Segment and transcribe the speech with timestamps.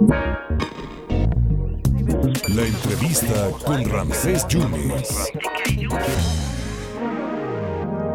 [0.00, 0.14] La
[2.64, 5.08] entrevista con Ramsés Yunes.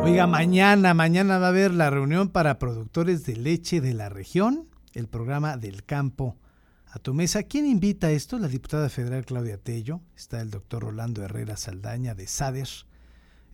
[0.02, 4.70] Oiga, mañana, mañana va a haber la reunión para productores de leche de la región,
[4.94, 6.38] el programa del campo
[6.86, 7.44] a tu mesa.
[7.44, 8.40] ¿Quién invita a esto?
[8.40, 12.70] La diputada federal Claudia Tello, está el doctor Rolando Herrera Saldaña de SADER,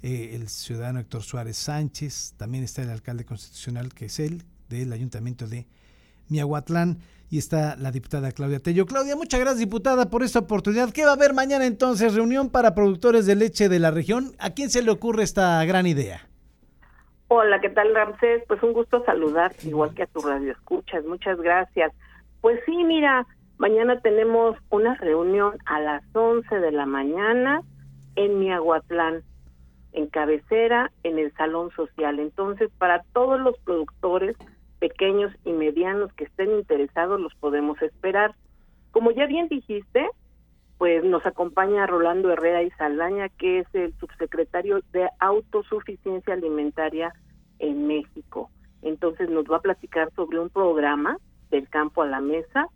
[0.04, 4.94] eh, el ciudadano Héctor Suárez Sánchez, también está el alcalde constitucional que es él, del
[4.94, 5.68] ayuntamiento de
[6.30, 7.00] Miahuatlán,
[7.30, 8.86] y está la diputada Claudia Tello.
[8.86, 10.92] Claudia, muchas gracias diputada por esta oportunidad.
[10.92, 12.16] ¿Qué va a haber mañana entonces?
[12.16, 14.32] Reunión para productores de leche de la región.
[14.40, 16.28] ¿A quién se le ocurre esta gran idea?
[17.28, 18.44] Hola, ¿qué tal Ramsés?
[18.48, 21.06] Pues un gusto saludar, igual que a tu radio escuchas.
[21.06, 21.94] Muchas gracias.
[22.42, 23.28] Pues sí, mira,
[23.60, 27.62] mañana tenemos una reunión a las 11 de la mañana
[28.16, 29.22] en Miahuatlán,
[29.92, 32.20] en cabecera, en el Salón Social.
[32.20, 34.36] Entonces, para todos los productores
[34.80, 38.36] pequeños y medianos que estén interesados, los podemos esperar.
[38.92, 40.08] Como ya bien dijiste,
[40.78, 47.14] pues nos acompaña Rolando Herrera y Saldaña, que es el subsecretario de Autosuficiencia Alimentaria
[47.60, 48.50] en México.
[48.82, 51.18] Entonces nos va a platicar sobre un programa
[51.52, 52.68] del campo a la mesa,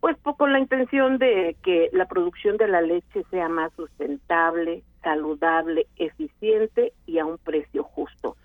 [0.00, 5.86] pues con la intención de que la producción de la leche sea más sustentable, saludable,
[5.96, 8.36] eficiente y a un precio justo.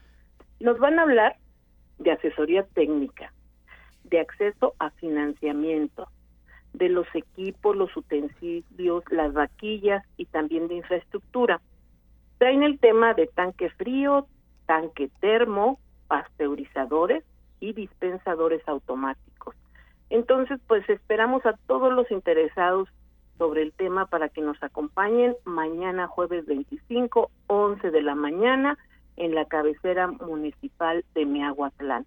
[0.60, 1.37] Nos van a hablar
[2.38, 3.34] asesoría técnica,
[4.04, 6.08] de acceso a financiamiento,
[6.74, 11.60] de los equipos, los utensilios, las vaquillas y también de infraestructura.
[12.38, 14.28] Traen el tema de tanque frío,
[14.68, 17.24] tanque termo, pasteurizadores
[17.60, 19.56] y dispensadores automáticos.
[20.12, 22.88] Entonces, pues esperamos a todos los interesados
[23.40, 28.78] sobre el tema para que nos acompañen mañana jueves 25, 11 de la mañana
[29.16, 32.06] en la cabecera municipal de Miahuatlán,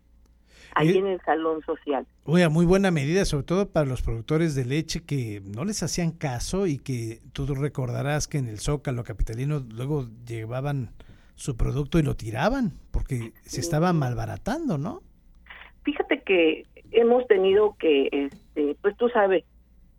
[0.74, 2.06] ahí en el salón social.
[2.24, 6.12] Oye, muy buena medida, sobre todo para los productores de leche que no les hacían
[6.12, 10.90] caso y que tú recordarás que en el Zócalo capitalino luego llevaban
[11.34, 15.02] su producto y lo tiraban porque se estaba malbaratando, ¿no?
[15.84, 19.44] Fíjate que hemos tenido que, este, pues tú sabes,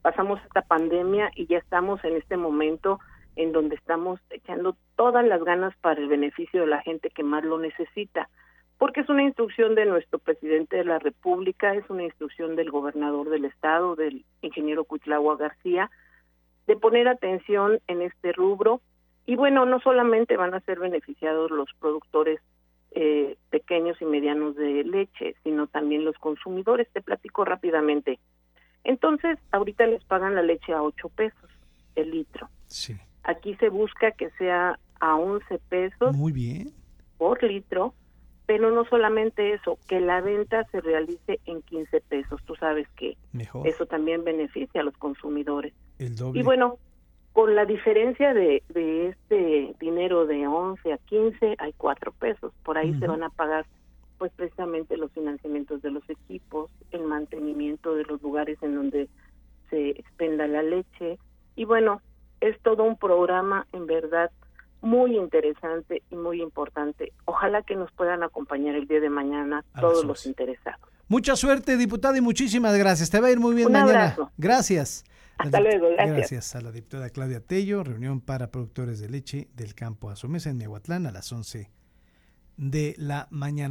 [0.01, 2.99] pasamos esta pandemia y ya estamos en este momento
[3.35, 7.43] en donde estamos echando todas las ganas para el beneficio de la gente que más
[7.43, 8.29] lo necesita,
[8.81, 13.29] porque es una instrucción de nuestro presidente de la República, es una instrucción del gobernador
[13.29, 15.91] del estado, del ingeniero Cuitlagua García,
[16.65, 18.81] de poner atención en este rubro.
[19.27, 22.41] Y bueno, no solamente van a ser beneficiados los productores
[22.89, 26.87] eh, pequeños y medianos de leche, sino también los consumidores.
[26.91, 28.17] Te platico rápidamente.
[28.83, 31.51] Entonces, ahorita les pagan la leche a 8 pesos
[31.93, 32.49] el litro.
[32.65, 32.97] Sí.
[33.25, 36.71] Aquí se busca que sea a 11 pesos Muy bien.
[37.19, 37.93] por litro,
[38.51, 42.41] pero no solamente eso, que la venta se realice en 15 pesos.
[42.43, 43.65] Tú sabes que Mejor.
[43.65, 45.73] eso también beneficia a los consumidores.
[45.99, 46.41] El doble.
[46.41, 46.77] Y bueno,
[47.31, 52.51] con la diferencia de, de este dinero de 11 a 15, hay 4 pesos.
[52.65, 53.65] Por ahí se van a pagar
[54.17, 59.07] pues precisamente los financiamientos de los equipos, el mantenimiento de los lugares en donde
[59.69, 61.19] se expenda la leche.
[61.55, 62.01] Y bueno,
[62.41, 64.29] es todo un programa en verdad
[64.81, 67.13] muy interesante y muy importante.
[67.25, 70.29] Ojalá que nos puedan acompañar el día de mañana A todos los 11.
[70.29, 70.81] interesados.
[71.07, 73.09] Mucha suerte, diputada, y muchísimas gracias.
[73.09, 74.03] Te va a ir muy bien Un mañana.
[74.05, 74.31] abrazo.
[74.37, 75.03] Gracias.
[75.37, 76.15] Hasta luego, gracias.
[76.17, 80.29] Gracias a la diputada Claudia Tello, reunión para productores de leche del campo a su
[80.29, 81.69] mesa en Miahuatlán a las 11
[82.57, 83.69] de la mañana.